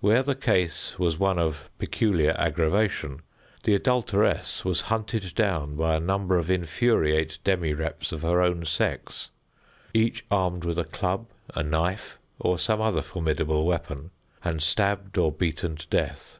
Where 0.00 0.22
the 0.22 0.34
case 0.34 0.98
was 0.98 1.18
one 1.18 1.38
of 1.38 1.68
peculiar 1.78 2.30
aggravation, 2.38 3.20
the 3.64 3.74
adulteress 3.74 4.64
was 4.64 4.80
hunted 4.88 5.34
down 5.34 5.76
by 5.76 5.94
a 5.96 6.00
number 6.00 6.38
of 6.38 6.50
infuriate 6.50 7.38
demireps 7.44 8.10
of 8.10 8.22
her 8.22 8.40
own 8.40 8.64
sex, 8.64 9.28
each 9.92 10.24
armed 10.30 10.64
with 10.64 10.78
a 10.78 10.84
club, 10.84 11.26
a 11.54 11.62
knife, 11.62 12.18
or 12.38 12.58
some 12.58 12.80
other 12.80 13.02
formidable 13.02 13.66
weapon, 13.66 14.12
and 14.42 14.62
stabbed 14.62 15.18
or 15.18 15.30
beaten 15.30 15.76
to 15.76 15.86
death. 15.88 16.38